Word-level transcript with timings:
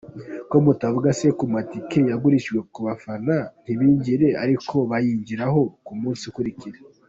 Ko 0.49 0.55
mutavuga 0.65 1.09
se 1.19 1.27
ku 1.37 1.45
ma 1.53 1.61
tickets 1.71 2.09
yagurishijwe 2.11 2.77
abafana 2.81 3.35
ntibinjire! 3.63 4.27
Ariko 4.43 4.75
bayinjiriyeho 4.89 5.61
ku 5.85 5.93
munsi 6.01 6.23
ukurikira. 6.31 6.77